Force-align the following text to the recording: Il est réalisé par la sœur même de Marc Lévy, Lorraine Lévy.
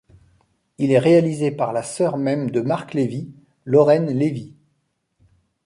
Il 0.79 0.89
est 0.91 0.97
réalisé 0.97 1.51
par 1.51 1.73
la 1.73 1.83
sœur 1.83 2.17
même 2.17 2.49
de 2.49 2.61
Marc 2.61 2.95
Lévy, 2.95 3.29
Lorraine 3.65 4.07
Lévy. 4.09 4.55